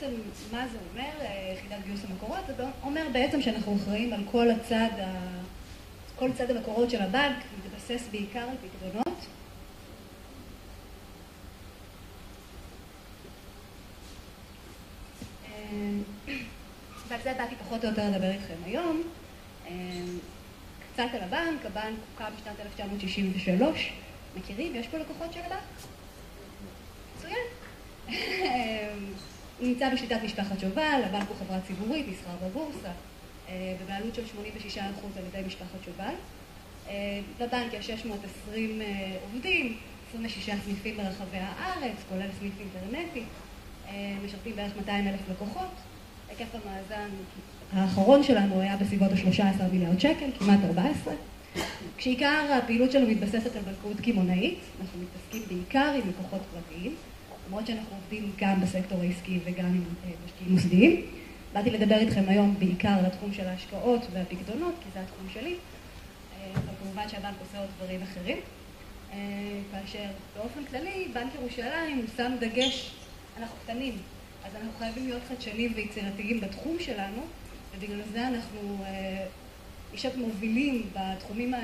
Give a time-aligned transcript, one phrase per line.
[0.00, 0.14] בעצם
[0.52, 2.40] מה זה אומר, יחידת גיוס המקורות?
[2.56, 4.88] זה אומר בעצם שאנחנו אחראים על כל הצד,
[6.16, 9.18] כל צד המקורות של הבנק, מתבסס בעיקר על פקדונות.
[17.08, 19.02] ועל זה באתי פחות או יותר לדבר איתכם היום.
[20.92, 23.92] קצת על הבנק, הבנק הוקם בשנת 1963,
[24.36, 24.74] מכירים?
[24.74, 25.60] יש פה לקוחות של הבנק?
[27.16, 27.44] מצוין.
[29.58, 32.90] הוא נמצא בשליטת משפחת שובל, הבנק הוא חברה ציבורית, נסחר בבורסה,
[33.52, 34.22] בבעלות של
[34.76, 34.80] 86%
[35.16, 36.14] על ידי משפחת שובל.
[37.40, 38.80] בבנק יש 620
[39.22, 39.76] עובדים,
[40.10, 43.22] 26 סניפים ברחבי הארץ, כולל סניף אינטרנטי,
[44.24, 45.70] משרתים בערך 200 אלף לקוחות.
[46.28, 47.08] היקף המאזן
[47.72, 51.14] האחרון שלנו היה בסביבות ה-13 מיליארד שקל, כמעט 14.
[51.96, 56.94] כשעיקר הפעילות שלנו מתבססת על בנקאות קמעונאית, אנחנו מתעסקים בעיקר עם לקוחות פרטיים,
[57.48, 59.84] למרות שאנחנו עובדים גם בסקטור העסקי וגם עם
[60.26, 61.02] משקיעים מוסדיים.
[61.52, 65.54] באתי לדבר איתכם היום בעיקר על התחום של ההשקעות והפקדונות, כי זה התחום שלי,
[66.54, 68.36] אבל כמובן שהבנק עושה עוד דברים אחרים.
[69.72, 70.04] כאשר
[70.36, 72.94] באופן כללי, בנק ירושלים שם דגש,
[73.38, 73.96] אנחנו קטנים,
[74.44, 77.22] אז אנחנו חייבים להיות חדשניים ויצירתיים בתחום שלנו,
[77.76, 78.84] ובגלל זה אנחנו
[79.94, 81.54] נשאר מובילים בתחומים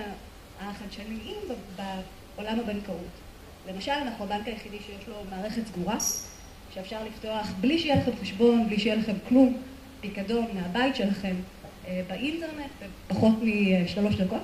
[0.61, 1.37] החדשניים
[1.77, 3.24] בעולם הבנקאות.
[3.69, 5.97] למשל, אנחנו הבנק היחידי שיש לו מערכת סגורה,
[6.75, 9.57] שאפשר לפתוח בלי שיהיה לכם חשבון, בלי שיהיה לכם כלום,
[10.01, 11.35] פיקדון מהבית שלכם
[12.09, 12.71] באינטרנט,
[13.09, 14.43] בפחות משלוש דקות,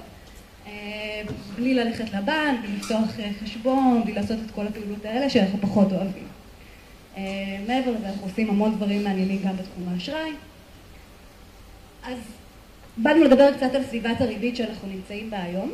[1.56, 3.00] בלי ללכת לבנק, בלי לפתוח
[3.44, 6.26] חשבון, בלי לעשות את כל הפעילות האלה שאנחנו פחות אוהבים.
[7.66, 10.30] מעבר לזה, אנחנו עושים המון דברים מעניינים גם בתחום האשראי.
[12.04, 12.18] אז
[12.96, 15.72] באנו לדבר קצת על סביבת הריבית שאנחנו נמצאים בה היום.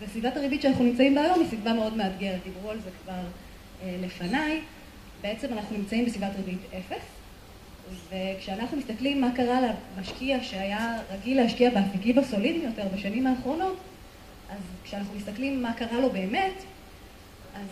[0.00, 3.20] וסביבת הריבית שאנחנו נמצאים בה היום היא סביבה מאוד מאתגרת, דיברו על זה כבר
[4.02, 4.60] לפניי.
[5.22, 7.04] בעצם אנחנו נמצאים בסביבת ריבית אפס,
[8.10, 9.60] וכשאנחנו מסתכלים מה קרה
[9.98, 13.76] למשקיע שהיה רגיל להשקיע באפיקים הסולידיים יותר בשנים האחרונות,
[14.50, 16.54] אז כשאנחנו מסתכלים מה קרה לו באמת,
[17.54, 17.68] אז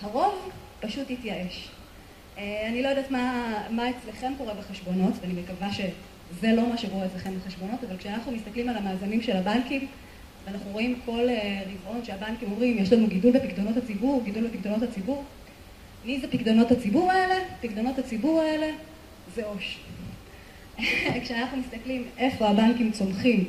[0.00, 1.68] הרוב פשוט התייאש.
[2.38, 3.10] אני לא יודעת
[3.70, 8.68] מה אצלכם קורה בחשבונות, ואני מקווה שזה לא מה שקורה אצלכם בחשבונות, אבל כשאנחנו מסתכלים
[8.68, 9.86] על המאזנים של הבנקים,
[10.46, 11.28] ואנחנו רואים כל
[11.66, 15.24] רבעון שהבנקים אומרים, יש לנו גידול בפקדונות הציבור, גידול בפקדונות הציבור.
[16.04, 17.34] מי זה פקדונות הציבור האלה?
[17.60, 18.70] פקדונות הציבור האלה
[19.34, 19.78] זה עו"ש.
[21.22, 23.44] כשאנחנו מסתכלים איפה הבנקים צומחים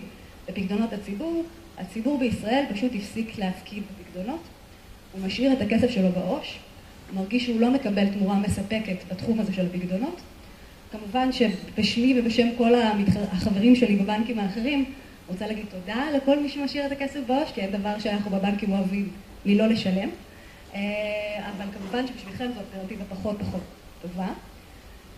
[0.47, 1.43] בפקדונות הציבור,
[1.77, 4.41] הציבור בישראל פשוט הפסיק להפקיד בפקדונות,
[5.13, 6.59] הוא משאיר את הכסף שלו בעו"ש,
[7.09, 10.21] הוא מרגיש שהוא לא מקבל תמורה מספקת בתחום הזה של הפקדונות.
[10.91, 12.73] כמובן שבשמי ובשם כל
[13.31, 14.85] החברים שלי בבנקים האחרים,
[15.28, 19.09] רוצה להגיד תודה לכל מי שמשאיר את הכסף בעו"ש, כי אין דבר שאנחנו בבנקים אוהבים
[19.45, 20.09] מלא לשלם.
[20.73, 23.61] אבל כמובן שבשבילכם זו אלטרנטיבה פחות פחות
[24.01, 24.28] טובה.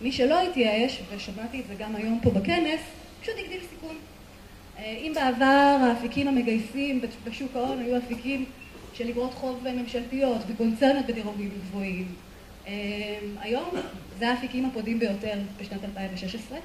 [0.00, 2.80] מי שלא התייאש, ושמעתי את זה גם היום פה בכנס,
[3.22, 3.96] פשוט הגדיל סיכון.
[4.78, 8.44] אם בעבר האפיקים המגייסים בשוק ההון היו אפיקים
[8.94, 12.06] של אגרות חוב ממשלתיות וקונצרניות בדירוגים גבוהים,
[13.40, 13.70] היום
[14.18, 16.58] זה האפיקים הפודים ביותר בשנת 2016.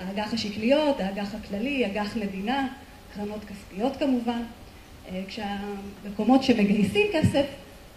[0.00, 2.68] האג"ח השקליות, האג"ח הכללי, אג"ח מדינה,
[3.14, 4.42] קרנות כספיות כמובן.
[5.28, 7.44] כשהמקומות שמגייסים כסף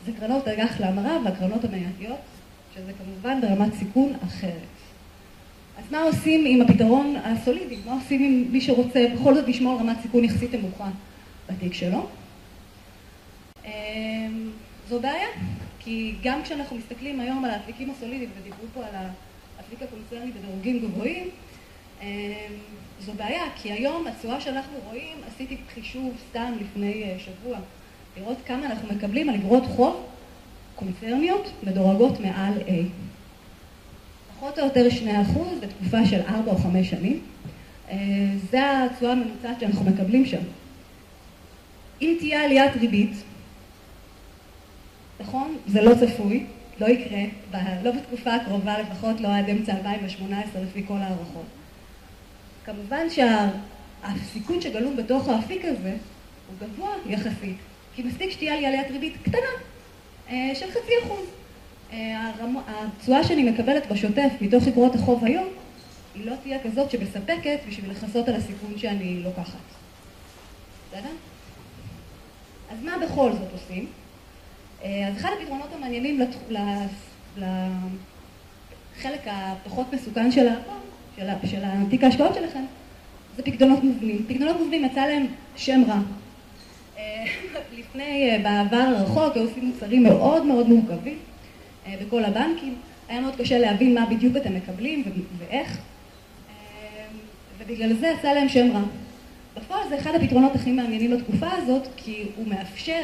[0.06, 2.20] זה קרנות אג"ח להמרה והקרנות המנייתיות,
[2.76, 4.52] שזה כמובן ברמת סיכון אחרת.
[5.78, 7.78] אז מה עושים עם הפתרון הסולידי?
[7.86, 10.90] מה עושים עם מי שרוצה בכל זאת לשמור רמת סיכון יחסית נמוכה
[11.50, 12.08] בתיק שלו?
[14.90, 15.28] זו בעיה,
[15.80, 21.30] כי גם כשאנחנו מסתכלים היום על האפיקים הסולידיים, ודיברו פה על האפיק הקונצרני בדירוגים גבוהים,
[23.06, 27.58] זו בעיה, כי היום התשואה שאנחנו רואים, עשיתי חישוב סתם לפני שבוע,
[28.18, 30.06] לראות כמה אנחנו מקבלים על אגרות חוב
[30.76, 32.72] קונצרניות מדורגות מעל A.
[34.36, 34.88] פחות או יותר
[35.36, 37.20] 2% בתקופה של 4 או 5 שנים.
[38.52, 40.42] זה התשואה הממוצעת שאנחנו מקבלים שם.
[42.02, 43.12] אם תהיה עליית ריבית,
[45.20, 45.58] נכון?
[45.68, 46.46] זה לא צפוי,
[46.80, 47.22] לא יקרה,
[47.84, 51.46] לא בתקופה הקרובה, לפחות לא עד אמצע 2018 לפי כל הערכות.
[52.72, 55.96] כמובן שהסיכון שגלום בתוך האפיק הזה
[56.48, 57.58] הוא גבוה יחסית,
[57.96, 59.52] כי מספיק שתהיה לי עליית ריבית קטנה
[60.30, 61.26] של חצי אחוז.
[62.68, 65.48] התשואה שאני מקבלת בשוטף מתוך אגרות החוב היום,
[66.16, 69.60] היא לא תהיה כזאת שמספקת בשביל לכסות על הסיכון שאני לוקחת.
[70.92, 71.12] בסדר?
[72.72, 73.88] אז מה בכל זאת עושים?
[74.84, 76.22] אז אחד הפתרונות המעניינים
[77.38, 80.48] לחלק הפחות מסוכן של
[81.90, 82.64] תיק ההשקעות שלכם,
[83.36, 84.26] זה פקדונות מובנים.
[84.28, 85.26] פקדונות מובנים יצא להם
[85.56, 86.00] שם רע.
[87.80, 91.18] לפני, בעבר הרחוק, היו עושים מוצרים מאוד מאוד מורכבים
[92.02, 92.76] בכל הבנקים.
[93.10, 95.04] היה מאוד קשה להבין מה בדיוק אתם מקבלים
[95.38, 95.78] ואיך,
[97.58, 98.82] ובגלל זה יצא להם שם רע.
[99.58, 103.04] בפועל זה אחד הפתרונות הכי מעניינים לתקופה הזאת, כי הוא מאפשר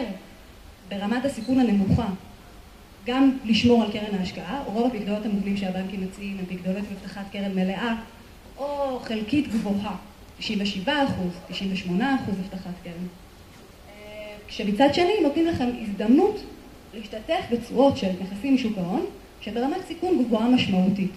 [0.89, 2.07] ברמת הסיכון הנמוכה
[3.07, 7.95] גם לשמור על קרן ההשקעה, רוב הפקדונות המובנים שהבנקים מציעים הם פקדונות הבטחת קרן מלאה
[8.57, 9.95] או חלקית גבוהה,
[10.39, 13.07] 97 אחוז, 98 אחוז הבטחת קרן.
[14.47, 16.39] כשמצד שני נותנים לכם הזדמנות
[16.93, 19.05] להשתתף בתשואות של נכסים משוק ההון
[19.41, 21.15] שברמת סיכון גבוהה משמעותית.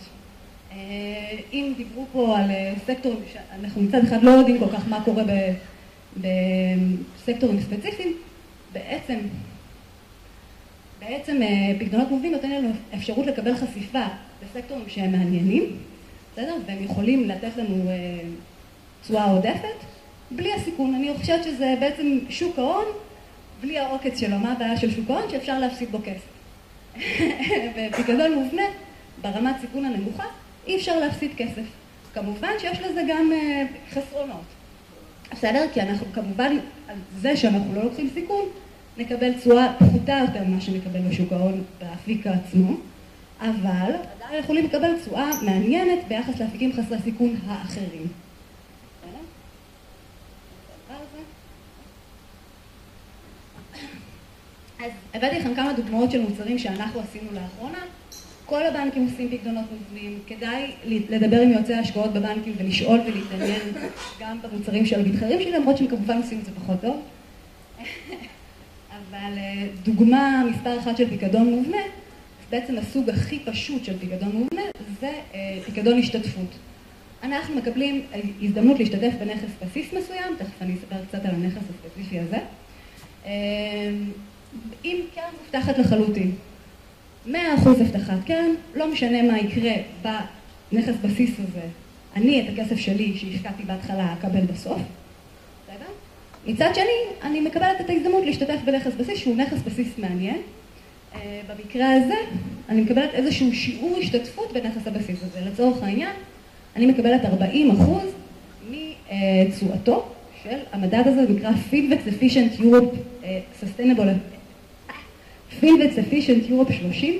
[1.52, 2.50] אם דיברו פה על
[2.86, 3.18] סקטורים,
[3.60, 5.22] אנחנו מצד אחד לא יודעים כל כך מה קורה
[6.16, 8.12] בסקטורים ספציפיים,
[8.72, 9.18] בעצם
[11.00, 11.40] בעצם
[11.78, 14.04] פקדונות מובנים נותן לנו אפשרות לקבל חשיפה
[14.42, 15.64] בסקטורים שהם מעניינים,
[16.32, 16.56] בסדר?
[16.66, 17.90] והם יכולים לתת לנו
[19.02, 19.84] תשואה עודפת
[20.30, 20.94] בלי הסיכון.
[20.94, 22.84] אני חושבת שזה בעצם שוק ההון
[23.60, 24.38] בלי העוקץ שלו.
[24.38, 25.30] מה הבעיה של שוק ההון?
[25.30, 26.30] שאפשר להפסיד בו כסף.
[27.76, 28.62] ופקדון מובנה
[29.22, 30.24] ברמת סיכון הנמוכה
[30.66, 31.62] אי אפשר להפסיד כסף.
[32.14, 33.32] כמובן שיש לזה גם
[33.90, 34.44] חסרונות.
[35.32, 35.66] בסדר?
[35.72, 36.56] כי אנחנו כמובן
[36.88, 38.44] על זה שאנחנו לא לוקחים סיכון
[38.96, 42.76] נקבל תשואה פחותה יותר ממה שנקבל בשוק ההון באפיק עצמו,
[43.40, 48.06] אבל עדיין יכולים לקבל תשואה מעניינת ביחס לאפיקים חסרי סיכון האחרים.
[54.84, 57.78] אז הבאתי לכם כמה דוגמאות של מוצרים שאנחנו עשינו לאחרונה.
[58.46, 63.60] כל הבנקים עושים פקדונות מובנים, כדאי לדבר עם יועצי ההשקעות בבנקים ולשאול ולהתעניין
[64.20, 67.02] גם במוצרים של המתחרים שלי, למרות שהם כמובן עושים את זה פחות טוב.
[69.08, 69.38] אבל
[69.82, 71.82] דוגמה מספר אחת של פקדון מובנה,
[72.50, 74.62] בעצם הסוג הכי פשוט של פקדון מובנה,
[75.00, 75.12] זה
[75.66, 76.54] פקדון השתתפות.
[77.22, 78.02] אנחנו מקבלים
[78.42, 82.38] הזדמנות להשתתף בנכס בסיס מסוים, תכף אני אספר קצת על הנכס הספציפי הזה,
[84.84, 86.32] עם קרן מובטחת לחלוטין.
[87.26, 91.66] מאה אחוז הבטחת קרן, לא משנה מה יקרה בנכס בסיס הזה,
[92.16, 94.80] אני את הכסף שלי שהשקעתי בהתחלה אקבל בסוף?
[96.46, 96.84] מצד שני,
[97.22, 100.36] אני מקבלת את ההזדמנות להשתתף בנכס בסיס שהוא נכס בסיס מעניין.
[101.48, 102.14] במקרה הזה,
[102.68, 105.40] אני מקבלת איזשהו שיעור השתתפות בנכס הבסיס הזה.
[105.50, 106.12] לצורך העניין,
[106.76, 108.02] אני מקבלת 40 אחוז
[108.70, 110.06] מתשואתו
[110.42, 112.96] של המדד הזה, זה נקרא Finvex Efficient Europe
[113.62, 114.10] Sustainable
[115.60, 117.14] Finvex Efficient Europe 30,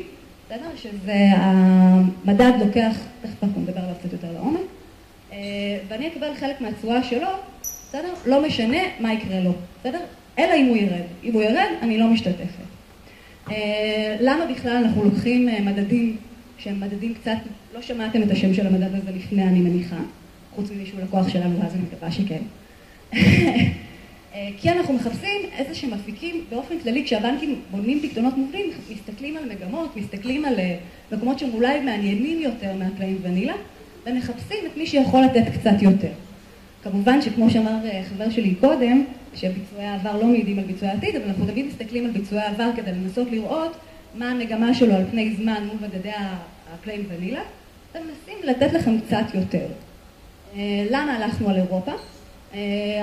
[0.47, 0.69] בסדר?
[0.77, 4.61] שזה המדד לוקח, תכף אנחנו נדבר עליו קצת יותר לעומק,
[5.89, 7.29] ואני אקבל חלק מהתשואה שלו,
[7.91, 8.15] בסדר?
[8.27, 9.99] לא משנה מה יקרה לו, בסדר?
[10.39, 11.03] אלא אם הוא ירד.
[11.25, 12.71] אם הוא ירד, אני לא משתתפת.
[14.21, 16.17] למה בכלל אנחנו לוקחים מדדים
[16.59, 17.37] שהם מדדים קצת,
[17.75, 19.97] לא שמעתם את השם של המדד הזה לפני, אני מניחה,
[20.55, 22.43] חוץ ממישהו לקוח שלנו, ואז אני מקווה שכן.
[24.61, 29.97] כי אנחנו מחפשים איזה שהם אפיקים, באופן כללי, כשהבנקים בונים פקדונות מובנים, מסתכלים על מגמות,
[29.97, 30.55] מסתכלים על
[31.13, 33.55] מקומות שהם אולי מעניינים יותר מהפלאים ונילה,
[34.07, 36.13] ומחפשים את מי שיכול לתת קצת יותר.
[36.83, 37.77] כמובן שכמו שאמר
[38.09, 39.05] חבר שלי קודם,
[39.35, 42.93] שביצועי העבר לא מעידים על ביצועי העתיד, אבל אנחנו תמיד מסתכלים על ביצועי העבר כדי
[42.93, 43.77] לנסות לראות
[44.15, 46.11] מה המגמה שלו על פני זמן מול מדדי
[46.73, 47.43] הפלאים ונילה,
[47.95, 49.67] ומנסים לתת לכם קצת יותר.
[50.91, 51.93] למה הלכנו על אירופה?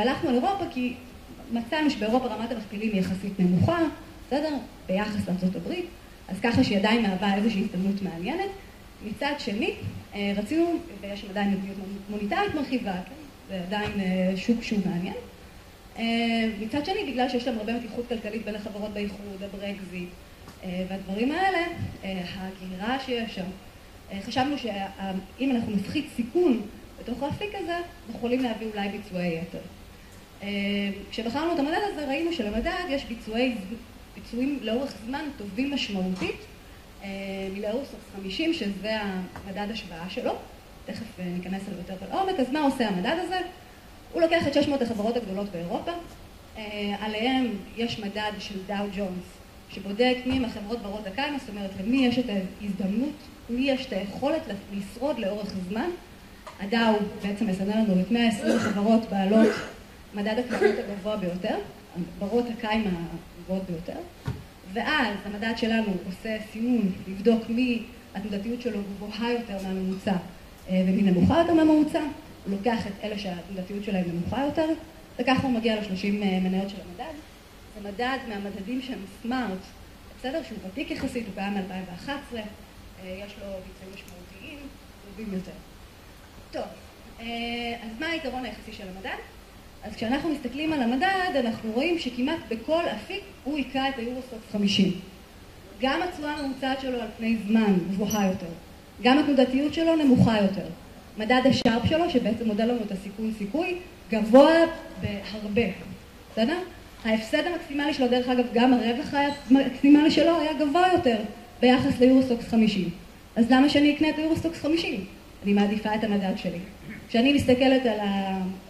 [0.01, 0.93] הלכנו על אירופה כי
[1.51, 3.79] מצאנו שבאירופה רמת המכפילים היא יחסית נמוכה,
[4.27, 4.53] בסדר?
[4.87, 5.85] ביחס לארצות הברית,
[6.27, 8.49] אז ככה שהיא עדיין מהווה איזושהי הזדמנות מעניינת.
[9.07, 9.71] מצד שני,
[10.37, 11.77] רצינו, ויש שם עדיין מדיניות
[12.09, 12.93] מוניטרית מרחיבה,
[13.49, 13.91] זה עדיין
[14.35, 15.15] שוק שהוא מעניין.
[16.59, 20.09] מצד שני, בגלל שיש להם הרבה מתיחות כלכלית בין החברות באיחוד, הברקזיט
[20.63, 21.67] והדברים האלה,
[22.03, 23.45] ההגירה שיש שם,
[24.21, 26.61] חשבנו שאם אנחנו נפחית סיכון
[26.99, 29.59] בתוך האפיק הזה, אנחנו יכולים להביא אולי ביצועי יתר.
[31.11, 33.05] כשבחרנו את המדד הזה, ראינו שלמדד יש
[34.15, 36.45] ביצועים לאורך זמן טובים משמעותית
[37.53, 40.35] מלאורסקס 50, שזה המדד השוואה שלו.
[40.87, 42.39] תכף ניכנס אליו יותר לעומק.
[42.39, 43.39] אז מה עושה המדד הזה?
[44.13, 45.91] הוא לוקח את 600 החברות הגדולות באירופה,
[46.99, 49.25] עליהם יש מדד של דאו ג'ונס,
[49.69, 53.13] שבודק מי הם החברות ברות הקיימא, זאת אומרת, למי יש את ההזדמנות,
[53.49, 54.41] מי יש את היכולת
[54.73, 55.89] לשרוד לאורך זמן.
[56.59, 59.55] הדאו בעצם מסנן לנו את 120 חברות בעלות
[60.13, 61.55] מדד הקיימות הגבוה ביותר,
[62.19, 62.89] ברות הקיימא
[63.39, 63.99] הגבוהות ביותר,
[64.73, 67.83] ואז המדד שלנו עושה סינון לבדוק מי
[68.15, 70.15] התנודתיות שלו גבוהה יותר מהממוצע
[70.69, 74.69] ומי נמוכה יותר מהממוצע, הוא לוקח את אלה שהתנודתיות שלהם נמוכה יותר,
[75.19, 76.11] וככה הוא מגיע ל-30
[76.43, 77.13] מניות של המדד.
[77.75, 79.59] זה מדד מהמדדים שהם סמארט,
[80.19, 80.43] בסדר?
[80.43, 82.09] שהוא ותיק יחסית, הוא קיים מ-2011,
[83.03, 84.59] יש לו ביצועים משמעותיים,
[85.09, 85.51] טובים יותר.
[86.51, 86.63] טוב,
[87.83, 89.17] אז מה היתרון היחסי של המדד?
[89.83, 94.91] אז כשאנחנו מסתכלים על המדד, אנחנו רואים שכמעט בכל אפיק הוא היכה את היורוסטוקס 50.
[95.81, 98.47] גם התשואה הממוצעת שלו על פני זמן גבוהה יותר.
[99.03, 100.65] גם התנודתיות שלו נמוכה יותר.
[101.17, 103.75] מדד השארפ שלו, שבעצם מודד לנו את הסיכון סיכוי,
[104.11, 104.53] גבוה
[105.01, 105.71] בהרבה,
[106.31, 106.57] בסדר?
[107.05, 109.13] ההפסד המקסימלי שלו, דרך אגב, גם הרווח
[109.51, 111.17] המקסימלי שלו היה גבוה יותר
[111.61, 112.89] ביחס ליורוסטוקס 50.
[113.35, 115.05] אז למה שאני אקנה את היורוסטוקס 50?
[115.43, 116.59] אני מעדיפה את המדד שלי.
[117.09, 117.99] כשאני מסתכלת על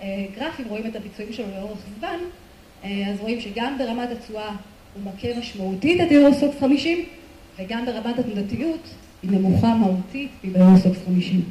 [0.01, 2.17] הגרפים, רואים את הביצועים שלו לאורך זמן,
[2.83, 4.49] אז רואים שגם ברמת התשואה
[4.93, 7.05] הוא מכה משמעותית את יורוסטוקס 50,
[7.59, 8.89] וגם ברמת התנודתיות
[9.23, 11.43] היא נמוכה מהותית מביורוסטוקס 50.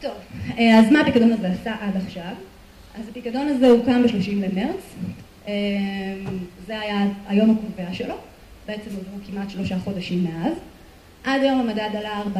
[0.00, 0.12] טוב,
[0.58, 2.32] אז מה הפיקדון הזה עשה עד עכשיו?
[2.98, 4.94] אז הפיקדון הזה הוקם ב-30 למרץ,
[6.66, 8.14] זה היה היום הקובע שלו,
[8.66, 10.52] בעצם עברו כמעט שלושה חודשים מאז.
[11.24, 12.38] עד היום המדד עלה 4%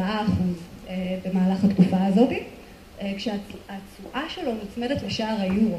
[1.25, 2.29] במהלך התקופה הזאת,
[3.17, 5.77] כשהתשואה שלו מוצמדת לשער היורו,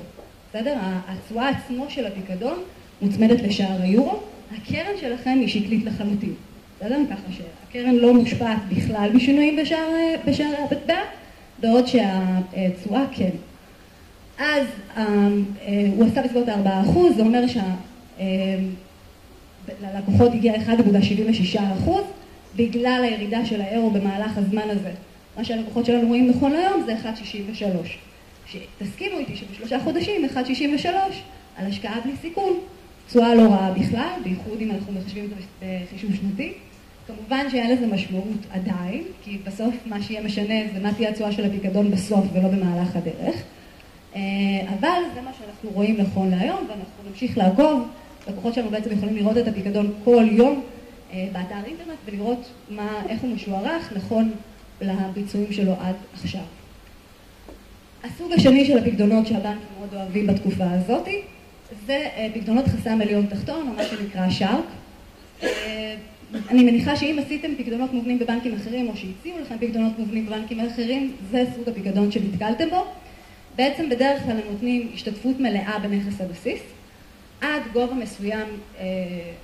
[0.50, 0.78] בסדר?
[1.09, 2.59] התשואה עצמו של הפיקדון
[3.02, 4.20] מוצמדת לשער היורו,
[4.56, 6.35] הקרן שלכם היא שקלית לחלוטין,
[6.80, 6.99] בסדר?
[7.10, 9.56] ככה שהקרן לא מושפעת בכלל משינויים
[10.26, 10.99] בשער המטבע,
[11.60, 13.30] בעוד שהתשואה כן.
[14.38, 14.66] אז
[15.96, 17.44] הוא עשה בסביבות ה-4%, זה אומר
[19.78, 20.54] שללקוחות הגיע
[21.54, 21.58] 1.76%
[22.56, 24.90] בגלל הירידה של האירו במהלך הזמן הזה.
[25.37, 27.88] מה שהלקוחות שלנו רואים נכון להיום זה 1.63.
[28.46, 30.87] שתסכימו איתי שבשלושה חודשים 1.63
[31.56, 32.52] על השקעה בלי סיכון,
[33.08, 35.37] תשואה לא רעה בכלל, בייחוד אם אנחנו מחשבים את זה
[35.87, 36.52] בחישוב שנתי.
[37.07, 41.45] כמובן שאין לזה משמעות עדיין, כי בסוף מה שיהיה משנה זה מה תהיה התשואה של
[41.45, 43.42] הפיקדון בסוף ולא במהלך הדרך.
[44.69, 47.88] אבל זה מה שאנחנו רואים נכון להיום ואנחנו נמשיך לעקוב.
[48.28, 50.62] לקוחות שלנו בעצם יכולים לראות את הפיקדון כל יום
[51.12, 54.33] באתר אינטרנט ולראות מה, איך הוא משוערך נכון
[54.80, 56.40] לביצועים שלו עד עכשיו.
[58.04, 61.09] הסוג השני של הפקדונות שהבנקים מאוד אוהבים בתקופה הזאת
[61.87, 64.64] זה פקדונות חסם עליון תחתון או מה שנקרא שארק.
[66.34, 71.12] אני מניחה שאם עשיתם פקדונות מובנים בבנקים אחרים או שהציעו לכם פקדונות מובנים בבנקים אחרים
[71.30, 72.84] זה סוג הפקדון שנתקלתם בו.
[73.56, 76.60] בעצם בדרך כלל הם נותנים השתתפות מלאה בנכס הבסיס
[77.40, 78.49] עד גובה מסוים,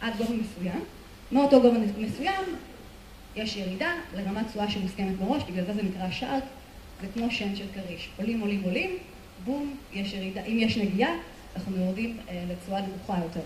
[0.00, 0.81] עד גובה מסוים.
[1.33, 2.45] מאותו גובה מסוים
[3.37, 6.43] יש ירידה לרמת תשואה שמוסכמת מראש, בגלל זה זה נקרא שארק,
[7.00, 8.09] זה כמו שן של כריש.
[8.16, 8.90] עולים, עולים, עולים,
[9.45, 10.40] בום, יש ירידה.
[10.45, 11.11] אם יש נגיעה,
[11.57, 12.16] אנחנו יורדים
[12.50, 13.40] לתשואה נמוכה יותר.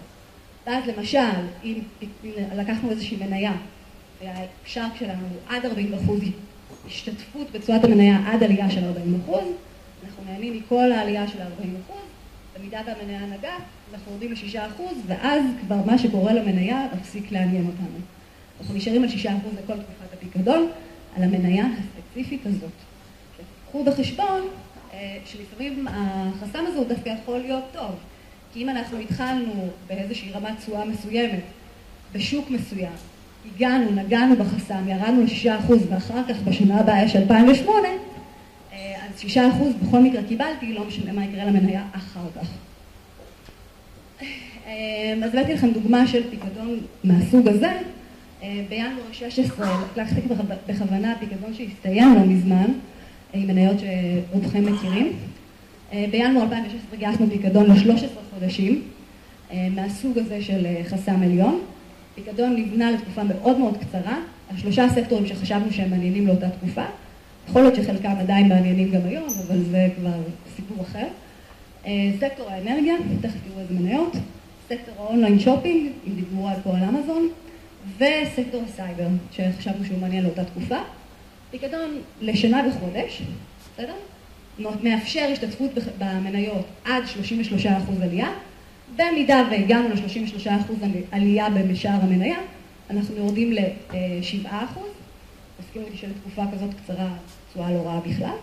[0.67, 1.19] ואז למשל,
[1.65, 1.79] אם
[2.55, 3.53] לקחנו איזושהי מניה
[4.23, 6.21] והשארק שלנו עד 40 אחוז
[6.87, 9.45] השתתפות בתשואת המניה עד עלייה של 40 אחוז,
[10.05, 12.01] אנחנו נהנים מכל העלייה של 40 אחוז,
[12.59, 13.59] במידה והמניה נגעה,
[13.93, 17.99] אנחנו יורדים ל-6 אחוז, ואז כבר מה שקורה למניה מפסיק לעניין אותנו.
[18.61, 20.69] אנחנו נשארים על 6 אחוז לכל תקופת הפיקדון,
[21.17, 22.71] על המניה הספציפית הזאת.
[23.69, 24.49] קחו בחשבון
[25.25, 27.91] שלפעמים החסם הזה הוא דווקא יכול להיות טוב,
[28.53, 31.41] כי אם אנחנו התחלנו באיזושהי רמת תשואה מסוימת,
[32.15, 32.93] בשוק מסוים,
[33.57, 37.89] הגענו, נגענו בחסם, ירדנו ל-6 אחוז, ואחר כך בשנה הבאה יש 2008,
[38.73, 42.49] אז 6 אחוז בכל מקרה קיבלתי, לא משנה מה יקרה למניה אחר כך.
[45.25, 47.73] אז הבאתי לכם דוגמה של פיקדון מהסוג הזה.
[48.69, 50.21] בינואר 16, לקחתי
[50.69, 52.67] בכוונה פיקדון שהסתיים לא מזמן,
[53.33, 55.13] עם מניות שרובכם מכירים.
[55.93, 58.05] בינואר 2016 גייסנו פיקדון ל-13
[58.35, 58.83] חודשים,
[59.55, 61.61] מהסוג הזה של חסם עליון.
[62.15, 64.19] פיקדון נבנה לתקופה מאוד מאוד קצרה,
[64.51, 66.85] על שלושה סקטורים שחשבנו שהם מעניינים לאותה תקופה.
[67.49, 70.13] יכול להיות שחלקם עדיין מעניינים גם היום, אבל זה כבר
[70.57, 71.07] סיפור אחר.
[72.21, 74.13] סקטור האנרגיה, תכף תראו איזה מניות.
[74.69, 77.29] סקטור ה online shopping, אם דיברו על פה על אמזון.
[77.97, 80.79] וסקטור הסייבר, שחשבנו שהוא מעניין לאותה תקופה.
[81.51, 83.23] פיקדון לשנה וחודש,
[83.75, 83.95] בסדר?
[84.83, 87.03] מאפשר השתתפות במניות עד
[87.65, 87.67] 33%
[88.03, 88.29] עלייה.
[88.97, 90.51] במידה והגענו ל-33%
[91.13, 92.39] עלייה בשער המניה,
[92.91, 94.49] אנחנו יורדים ל-7%.
[95.61, 97.09] תסכימו אותי שלתקופה כזאת קצרה
[97.51, 98.37] תשואה לא רעה בכלל.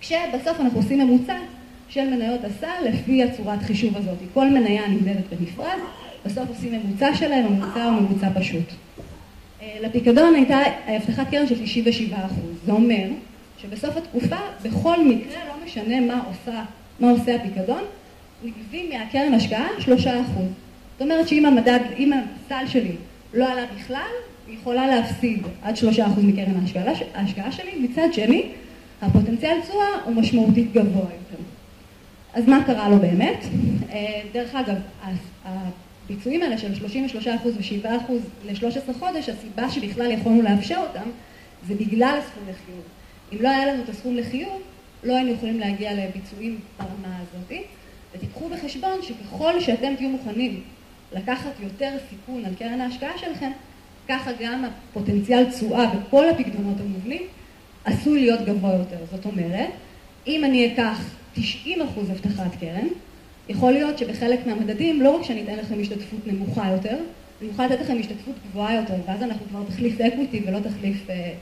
[0.00, 1.38] כשבסוף אנחנו עושים ממוצע
[1.88, 4.18] של מניות הסל לפי הצורת חישוב הזאת.
[4.34, 5.78] כל מניה נמדדת בנפרד,
[6.26, 8.72] בסוף עושים ממוצע שלהם, הממוצע הוא ממוצע פשוט.
[9.80, 12.14] לפיקדון הייתה הבטחת קרן של 97%.
[12.66, 13.08] זה אומר
[13.70, 16.64] שבסוף התקופה, בכל מקרה, לא משנה מה עושה,
[17.00, 17.82] מה עושה הפיקדון,
[18.44, 19.88] נגבים מהקרן השקעה 3%.
[19.88, 22.92] זאת אומרת שאם המדד, אם הסל שלי
[23.34, 24.10] לא עלה בכלל,
[24.48, 25.78] היא יכולה להפסיד עד 3%
[26.22, 26.54] מקרן
[27.14, 28.48] ההשקעה שלי, מצד שני,
[29.02, 31.42] הפוטנציאל תשואה הוא משמעותית גבוה יותר.
[32.34, 33.44] אז מה קרה לו באמת?
[34.32, 34.76] דרך אגב,
[35.44, 38.12] הביצועים האלה של 33% ו-7%
[38.46, 41.08] ל-13 חודש, הסיבה שבכלל יכולנו לאפשר אותם,
[41.68, 42.82] זה בגלל הסכום לחיוב.
[43.32, 44.62] אם לא היה לנו את הסכום לחיוב,
[45.04, 47.60] לא היינו יכולים להגיע לביצועים ברמה הזאת.
[48.14, 50.60] ותיקחו בחשבון שככל שאתם תהיו מוכנים
[51.12, 53.50] לקחת יותר סיכון על קרן ההשקעה שלכם,
[54.08, 57.22] ככה גם הפוטנציאל תשואה בכל הפקדונות המובנים
[57.84, 58.96] עשוי להיות גבוה יותר.
[59.10, 59.70] זאת אומרת,
[60.26, 61.00] אם אני אקח
[61.36, 61.38] 90%
[62.10, 62.86] הבטחת קרן,
[63.48, 66.96] יכול להיות שבחלק מהמדדים לא רק שאני אתן לכם השתתפות נמוכה יותר,
[67.40, 71.32] אני אוכל לתת לכם השתתפות גבוהה יותר, ואז אנחנו כבר תחליף אקוויטי ולא תחליף אה,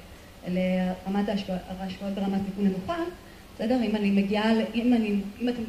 [0.49, 2.97] לרמת ההשקעות ברמת סיכון נמוכה,
[3.55, 3.83] בסדר?
[3.83, 5.63] אם אני מגיעה, אם, אני, אם אתם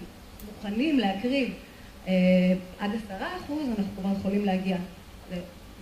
[0.56, 1.54] מוכנים להקריב
[2.08, 2.14] אה,
[2.80, 4.78] עד עשרה אחוז, אנחנו כבר יכולים להגיע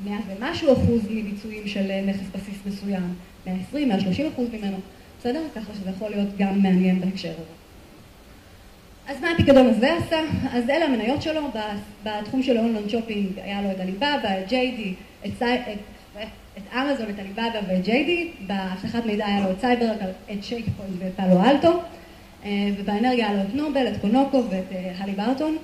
[0.02, 3.14] למאה ומשהו אחוז מביצועים של אה, נכס בסיס מסוים,
[3.46, 4.78] 120, 130 אחוז ממנו,
[5.20, 5.42] בסדר?
[5.56, 7.64] ככה שזה יכול להיות גם מעניין בהקשר הזה.
[9.08, 10.20] אז מה הפיקדון הזה עשה?
[10.52, 11.42] אז אלה המניות שלו,
[12.04, 14.96] בתחום של אונלון שופינג היה לו את הליבאבא, את ג'יי
[15.26, 15.78] את, את,
[16.58, 19.92] את אמזון, את הליבאבא ואת ג'יי באבטחת מידע היה לו את סייבר,
[20.32, 21.80] את שייק פוינט ואת פאלו אלטו,
[22.46, 25.58] אה, ובאנרגיה היה לו את נובל, את קונוקו ואת אה, הלי ברטון.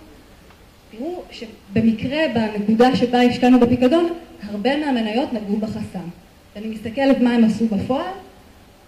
[0.91, 4.09] תראו שבמקרה, בנקודה שבה השקענו בפיקדון,
[4.43, 6.09] הרבה מהמניות נגעו בחסם.
[6.51, 8.13] כשאני מסתכלת מה הם עשו בפועל,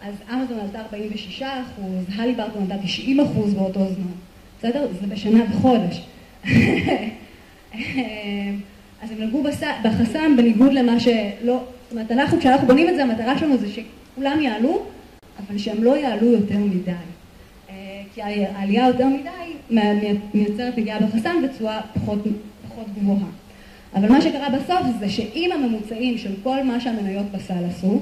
[0.02, 4.12] אז אמזון עלתה 46 אחוז, הלי ברטון עלתה 90 אחוז באותו זמן.
[4.60, 4.88] בסדר?
[5.02, 6.02] זה בשנה וחודש.
[9.02, 9.44] אז הם נגעו
[9.84, 11.14] בחסם בניגוד למה שלא,
[11.46, 14.82] זאת אומרת, אנחנו, כשאנחנו בונים את זה, המטרה שלנו זה שכולם יעלו,
[15.40, 16.92] אבל שהם לא יעלו יותר מדי.
[17.70, 19.80] אה, כי העלייה יותר מדי
[20.34, 22.20] מייצרת נגיעה בחסם בצורה פחות,
[22.70, 23.30] פחות גבוהה.
[23.96, 28.00] אבל מה שקרה בסוף זה שאם הממוצעים של כל מה שהמניות בסל עשו,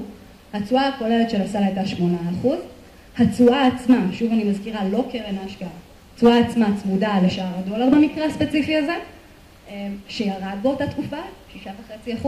[0.52, 1.82] התשואה הכוללת של הסל הייתה
[2.44, 2.48] 8%,
[3.18, 5.68] התשואה עצמה, שוב אני מזכירה, לא קרן ההשקעה,
[6.14, 8.94] התשואה עצמה צמודה לשער הדולר במקרה הספציפי הזה,
[10.08, 11.16] שירד באותה תקופה,
[11.64, 12.26] 6.5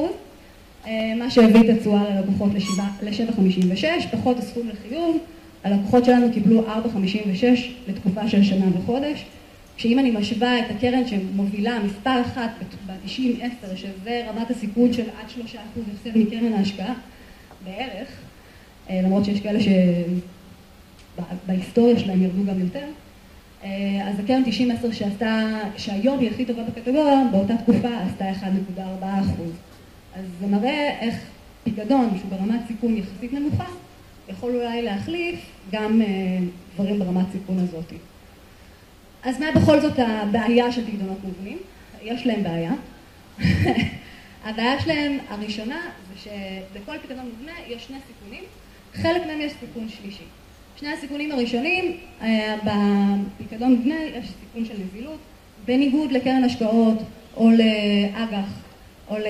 [0.87, 2.53] אה, מה שהביא את התשואה ללקוחות
[3.03, 5.19] ל-7.56, פחות הסכום לחיוב,
[5.65, 6.71] הלקוחות שלנו קיבלו 4.56
[7.89, 9.25] לתקופה של שנה וחודש,
[9.77, 12.51] שאם אני משווה את הקרן שמובילה מספר אחת
[12.87, 15.57] ב-90-10, שזה רמת הסיכון של עד 3%
[15.95, 16.95] הפסד מקרן ההשקעה,
[17.65, 18.09] בערך,
[18.91, 19.59] אה, למרות שיש כאלה
[21.17, 22.87] שבהיסטוריה שלהם ירדו גם יותר,
[24.05, 24.43] אז הקרן
[24.91, 29.05] 90-10 שעשתה, שהיום היא הכי טובה בקטגוריה, באותה תקופה עשתה 1.4
[30.15, 31.15] אז זה מראה איך
[31.65, 33.65] פיקדון שהוא ברמת סיכון יחסית נמוכה,
[34.29, 35.41] יכול אולי להחליף
[35.73, 36.07] גם אה,
[36.75, 37.93] דברים ברמת סיכון הזאת.
[39.23, 41.59] אז מה בכל זאת הבעיה של פיקדונות מובנים?
[42.03, 42.73] יש להם בעיה.
[44.45, 48.45] הבעיה שלהם הראשונה זה שבכל פיקדון מובנה יש שני סיכונים,
[48.95, 50.25] חלק מהם יש סיכון שלישי.
[50.83, 55.19] שני הסיכונים הראשונים, אה, בפיקדון מבנה יש סיכון של נזילות,
[55.65, 56.99] בניגוד לקרן השקעות
[57.37, 58.49] או לאג"ח,
[59.09, 59.21] או אה,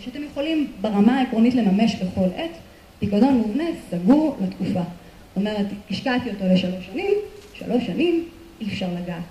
[0.00, 2.50] שאתם יכולים ברמה העקרונית לממש בכל עת,
[2.98, 4.80] פיקדון מובנה סגור לתקופה.
[4.80, 7.14] זאת אומרת, השקעתי אותו לשלוש שנים,
[7.54, 8.24] שלוש שנים
[8.60, 9.22] אי אפשר לגעת.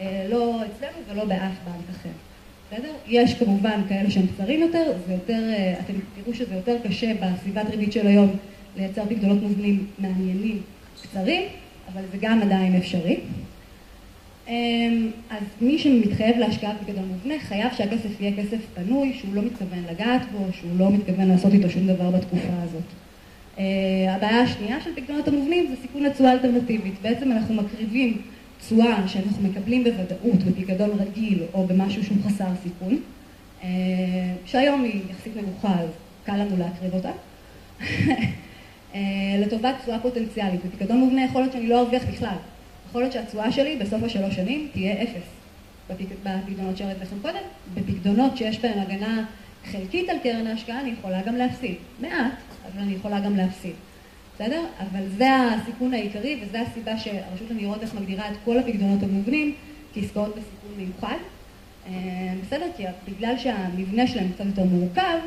[0.00, 2.08] אה, לא אצלנו ולא באף בנק אחר.
[2.70, 2.92] בסדר?
[3.06, 5.42] יש כמובן כאלה שהם קצרים יותר, זה יותר,
[5.84, 8.30] אתם תראו שזה יותר קשה בסביבת ריבית של היום
[8.76, 10.60] לייצר פקדונות מובנים מעניינים
[11.02, 11.42] קצרים,
[11.92, 13.20] אבל זה גם עדיין אפשרי.
[14.48, 19.84] אמ, אז מי שמתחייב להשקעה בפיקדון מובנה חייב שהכסף יהיה כסף פנוי, שהוא לא מתכוון
[19.90, 22.82] לגעת בו, שהוא לא מתכוון לעשות איתו שום דבר בתקופה הזאת.
[23.58, 26.94] אה, הבעיה השנייה של פיקדונות המובנים זה סיכון לתשואה אלטרנטיבית.
[27.02, 28.22] בעצם אנחנו מקריבים
[28.60, 32.98] תשואה שאנחנו מקבלים בוודאות בפיקדון רגיל או במשהו שהוא חסר סיכון,
[33.62, 33.68] אה,
[34.46, 35.88] שהיום היא יחסית נמוכה אז
[36.24, 37.10] קל לנו להקריב אותה.
[38.94, 39.00] אה,
[39.38, 40.64] לטובת תשואה פוטנציאלית.
[40.64, 42.36] בפיקדון מובנה יכול להיות שאני לא ארוויח בכלל.
[42.88, 45.26] יכול להיות שהתשואה שלי בסוף השלוש שנים תהיה אפס.
[45.90, 47.42] בפקדונות שהראיתי לכם קודם,
[47.74, 49.24] בפקדונות שיש בהן הגנה
[49.64, 51.74] חלקית על קרן ההשקעה, אני יכולה גם להפסיד.
[52.00, 52.32] מעט,
[52.66, 53.72] אבל אני יכולה גם להפסיד.
[54.34, 54.64] בסדר?
[54.80, 59.54] אבל זה הסיכון העיקרי וזו הסיבה שהרשות לניירות איך מגדירה את כל הפקדונות המובנים
[59.94, 61.16] כעסקאות בסיכון מיוחד.
[61.86, 61.92] אה,
[62.46, 62.66] בסדר?
[62.76, 65.18] כי בגלל שהמבנה שלהם קצת יותר מורכב,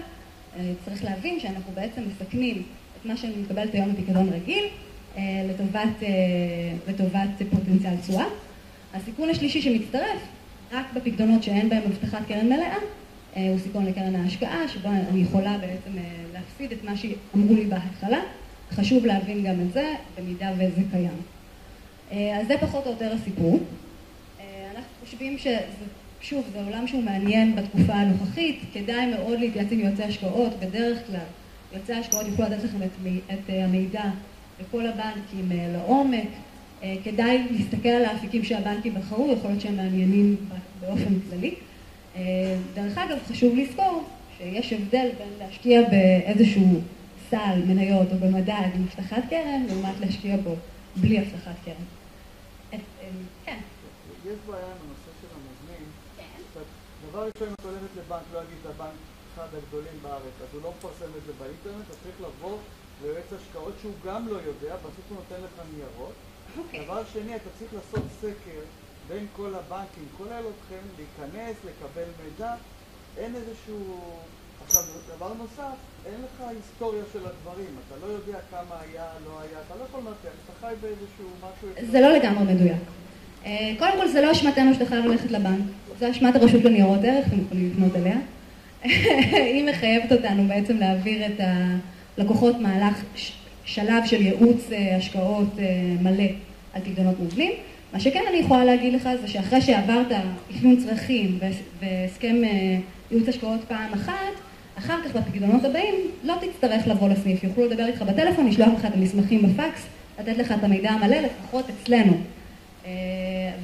[0.60, 2.64] אה, צריך להבין שאנחנו בעצם מסכנים
[3.08, 4.64] מה שאני מקבלת היום בפיקדון רגיל
[5.18, 6.08] אה, לטובת, אה,
[6.88, 8.26] לטובת פוטנציאל תשואה.
[8.94, 10.22] הסיכון השלישי שמצטרף
[10.72, 12.78] רק בפקדונות שאין בהם הבטחת קרן מלאה
[13.36, 16.00] אה, הוא סיכון לקרן ההשקעה, שבו אני יכולה בעצם
[16.34, 18.20] להפסיד את מה שאמרו לי בהתחלה.
[18.72, 21.22] חשוב להבין גם את זה, במידה וזה קיים.
[22.12, 23.60] אז זה פחות או יותר הסיפור.
[24.76, 25.58] אנחנו חושבים שזה,
[26.22, 31.20] שוב, זה עולם שהוא מעניין בתקופה הנוכחית, כדאי מאוד להתייעץ עם יועצי השקעות, בדרך כלל
[31.72, 32.90] יועצי ההשקעות יוכלו לתת לכם את,
[33.34, 34.04] את אה, המידע
[34.60, 36.28] לכל הבנקים אה, לעומק.
[36.84, 40.36] אה, כדאי להסתכל על האפיקים שהבנקים בחרו, יכול להיות שהם מעניינים
[40.80, 41.56] באופן כללי.
[42.74, 44.04] דרך אגב, חשוב לזכור
[44.38, 46.82] שיש הבדל בין להשקיע באיזשהו
[47.30, 50.56] סל מניות או במדד עם הבטחת קרן, לעומת להשקיע בו
[50.96, 51.74] בלי הבטחת קרן.
[53.46, 53.58] כן.
[54.26, 55.88] יש בעיה עם הנושא של המבנים.
[56.18, 56.62] כן.
[57.10, 60.74] דבר ראשון, אם את הולכת לבנק, לא אגיד לבנק אחד הגדולים בארץ, אז הוא לא
[60.78, 62.58] מפרסם את זה באינטרנט, אתה צריך לבוא
[63.02, 66.16] ליועץ השקעות שהוא גם לא יודע, בסוף הוא נותן לך ניירות.
[66.58, 66.86] אוקיי.
[66.86, 68.62] דבר שני, אתה צריך לעשות סקר
[69.08, 72.54] בין כל הבנקים, כולל אתכם, להיכנס, לקבל מידע.
[73.18, 73.80] אין איזשהו...
[74.66, 74.82] עכשיו,
[75.16, 79.76] דבר נוסף, אין לך היסטוריה של הדברים, אתה לא יודע כמה היה, לא היה, אתה
[79.80, 81.92] לא יכול לנתח, אתה חי באיזשהו משהו...
[81.92, 82.84] זה לא לגמרי מדויק.
[83.46, 85.66] אה, קודם כל זה לא אשמתנו שאתה חייב ללכת לבנק,
[86.00, 88.18] זה אשמת הרשות לניירות ערך, אתם יכולים לפנות אליה.
[89.32, 91.40] היא מחייבת אותנו בעצם להעביר את
[92.18, 93.04] הלקוחות מהלך
[93.66, 95.66] שלב של ייעוץ אה, השקעות אה,
[96.02, 96.24] מלא
[96.74, 97.52] על פקדונות מובנים.
[97.94, 100.08] מה שכן אני יכולה להגיד לך זה שאחרי שעברת
[100.52, 101.40] אפיון צרכים
[101.80, 102.36] והסכם
[103.12, 104.34] ייעוץ השקעות פעם אחת,
[104.78, 108.94] אחר כך בפקדונות הבאים לא תצטרך לבוא לסניף, יוכלו לדבר איתך בטלפון, לשלוח לך את
[108.94, 109.88] המסמכים בפקס,
[110.20, 112.14] לתת לך את המידע המלא, לפחות אצלנו.
[112.86, 112.92] אה,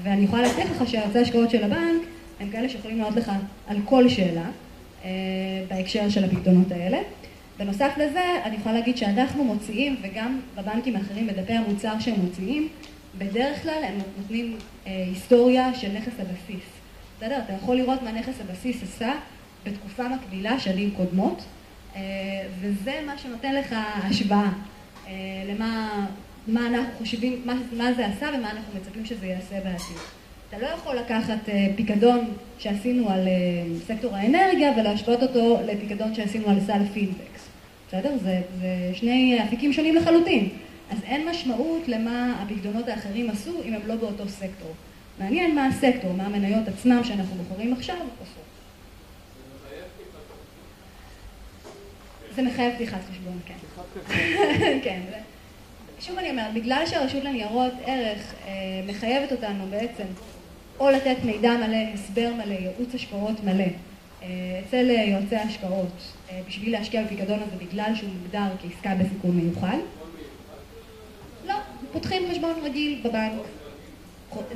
[0.04, 2.02] ואני יכולה להבטיח לך שהיועצי ההשקעות של הבנק
[2.40, 3.32] הם כאלה שיכולים לענות לך
[3.68, 4.48] על כל שאלה אה,
[5.68, 6.98] בהקשר של הפקדונות האלה.
[7.58, 12.70] בנוסף לזה, אני יכולה להגיד שאנחנו מוציאים, וגם בבנקים האחרים בדפי המוצר שהם מוציאים,
[13.18, 16.66] בדרך כלל הם נותנים אה, היסטוריה של נכס הבסיס.
[17.18, 17.40] בסדר?
[17.46, 19.14] אתה יכול לראות מה נכס הבסיס עשה
[19.66, 21.44] בתקופה מקבילה, שנים קודמות,
[22.60, 24.50] וזה מה שנותן לך השוואה
[25.48, 26.06] למה
[26.48, 29.98] מה אנחנו חושבים, מה, מה זה עשה ומה אנחנו מצפים שזה יעשה בעתיד.
[30.58, 33.34] אתה לא יכול לקחת אה, פיקדון שעשינו על אה,
[33.88, 37.48] סקטור האנרגיה ולהשוות אותו לפיקדון שעשינו על סל פינטקס.
[37.88, 38.18] בסדר?
[38.24, 40.50] זה, זה שני אפיקים שונים לחלוטין.
[40.92, 44.72] אז אין משמעות למה הפיקדונות האחרים עשו אם הם לא באותו סקטור.
[45.20, 48.40] מעניין מה הסקטור, מה המניות עצמם שאנחנו בוחרים עכשיו עשו.
[52.36, 53.54] זה מחייב פתיחת חשבון, כן.
[54.84, 55.02] כן.
[56.00, 58.52] שוב אני אומרת, בגלל שהרשות לניירות ערך אה,
[58.88, 60.04] מחייבת אותנו בעצם
[60.80, 63.64] או לתת מידע מלא, הסבר מלא, ייעוץ השקעות מלא.
[64.24, 69.78] אה, אצל יועצי ההשקעות אה, בשביל להשקיע בפיקדון הזה בגלל שהוא מוגדר כעסקה בסיכון מיוחד.
[71.48, 71.54] לא,
[71.92, 73.42] פותחים חשבון רגיל בבנק.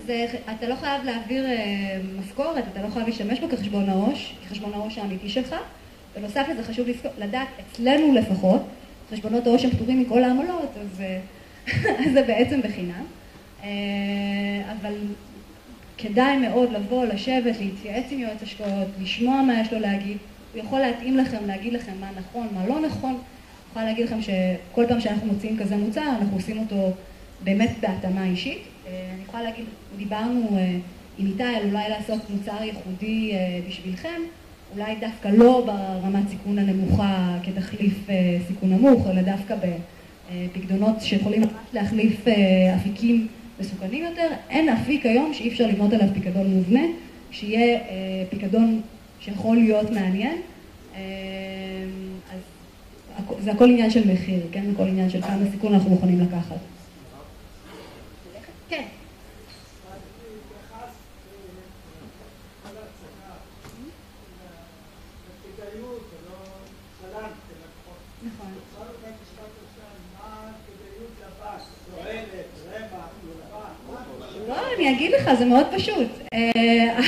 [0.05, 0.25] זה,
[0.55, 4.97] אתה לא חייב להעביר אה, משכורת, אתה לא חייב להשתמש בו כחשבון העו"ש, כחשבון העו"ש
[4.97, 5.55] האמיתי שלך.
[6.15, 8.61] בנוסף לזה חשוב לדעת, אצלנו לפחות,
[9.11, 11.19] חשבונות העו"ש הם פטורים מכל העמלות, אז אה,
[12.05, 13.05] אז זה בעצם בחינם.
[13.63, 13.69] אה,
[14.71, 14.93] אבל
[15.97, 20.17] כדאי מאוד לבוא, לשבת, להתייעץ עם יועץ השקעות, לשמוע מה יש לו להגיד.
[20.53, 23.11] הוא יכול להתאים לכם, להגיד לכם מה נכון, מה לא נכון.
[23.11, 26.91] אני יכולה להגיד לכם שכל פעם שאנחנו מוציאים כזה מוצר, אנחנו עושים אותו
[27.43, 28.61] באמת בהתאמה אישית.
[28.87, 29.65] אה, אני יכולה להגיד,
[29.97, 30.77] דיברנו אה,
[31.17, 33.33] עם איתי על אולי לעשות מוצר ייחודי
[33.67, 34.21] בשבילכם,
[34.75, 37.93] אולי דווקא לא ברמת סיכון הנמוכה כתחליף
[38.47, 39.65] סיכון נמוך, אלא דווקא ב...
[40.53, 41.41] פקדונות שיכולים
[41.73, 43.27] להחליף אה, אפיקים
[43.59, 46.81] מסוכנים יותר, אין אפיק היום שאי אפשר לבנות עליו פיקדון מובנה,
[47.31, 48.81] שיהיה אה, פיקדון
[49.19, 50.37] שיכול להיות מעניין,
[50.95, 51.01] אה,
[52.33, 52.39] אז
[53.43, 54.65] זה הכל עניין של מחיר, כן?
[54.73, 56.57] הכל עניין של כמה סיכון אנחנו מוכנים לקחת.
[58.69, 58.83] כן.
[74.87, 76.07] אני אגיד לך, זה מאוד פשוט.
[76.33, 76.99] אה,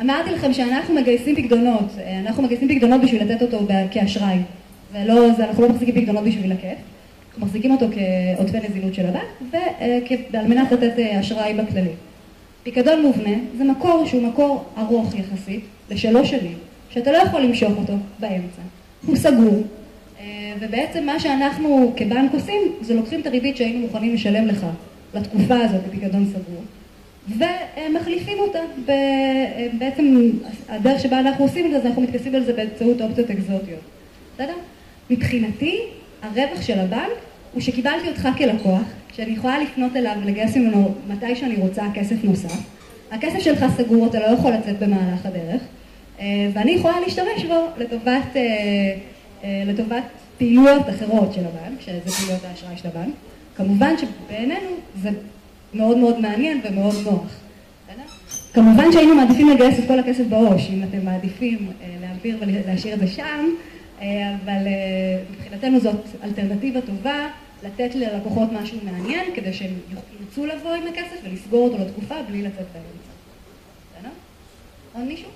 [0.00, 4.38] אמרתי לכם שאנחנו מגייסים פקדונות, אה, אנחנו מגייסים פקדונות בשביל לתת אותו כאשראי.
[4.92, 6.78] ולא, אנחנו לא מחזיקים פקדונות בשביל הכיף,
[7.28, 7.86] אנחנו מחזיקים אותו
[8.36, 9.52] כעודפי נזילות של הבנק,
[10.32, 11.90] ועל מנת לתת אה, אשראי בכללי.
[12.62, 16.56] פיקדון מובנה זה מקור שהוא מקור ארוך יחסית, לשלוש שנים,
[16.90, 18.62] שאתה לא יכול למשוך אותו באמצע.
[19.06, 19.62] הוא סגור,
[20.60, 24.66] ובעצם מה שאנחנו כבנק עושים, זה לוקחים את הריבית שהיינו מוכנים לשלם לך
[25.14, 26.62] לתקופה הזאת בפיקדון סגור,
[27.28, 28.58] ומחליפים אותה.
[29.78, 30.30] בעצם
[30.68, 33.80] הדרך שבה אנחנו עושים את זה, אז אנחנו מתכסים על זה באמצעות אופציות אקזוטיות.
[34.34, 34.54] בסדר?
[35.10, 35.80] מבחינתי,
[36.22, 37.18] הרווח של הבנק
[37.52, 38.82] הוא שקיבלתי אותך כלקוח,
[39.16, 42.54] שאני יכולה לפנות אליו ולגייס ממנו מתי שאני רוצה כסף נוסף.
[43.10, 45.62] הכסף שלך סגור, אתה לא יכול לצאת במהלך הדרך,
[46.20, 48.42] אה, ואני יכולה להשתמש בו לטובת, אה,
[49.44, 50.02] אה, לטובת
[50.38, 53.14] פעילויות אחרות של הבנק, שזה פעילויות האשראי של הבנק.
[53.56, 54.68] כמובן שבעינינו
[55.02, 55.10] זה
[55.74, 57.44] מאוד מאוד מעניין ומאוד נוח.
[58.54, 62.98] כמובן שהיינו מעדיפים לגייס את כל הכסף בראש, אם אתם מעדיפים אה, להעביר ולהשאיר את
[62.98, 63.48] זה שם,
[64.00, 67.28] אה, אבל אה, מבחינתנו זאת אלטרנטיבה טובה,
[67.62, 69.74] לתת ללקוחות משהו מעניין, כדי שהם
[70.20, 73.10] ירצו לבוא עם הכסף ולסגור אותו לתקופה בלי לצאת באמצע.
[73.96, 74.10] בסדר?
[74.94, 75.28] עוד מישהו?